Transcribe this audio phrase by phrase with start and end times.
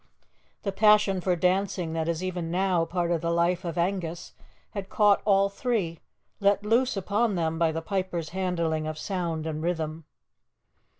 [0.63, 4.33] The passion for dancing that is even now part of the life of Angus
[4.71, 5.99] had caught all three,
[6.39, 10.05] let loose upon them by the piper's handling of sound and rhythm.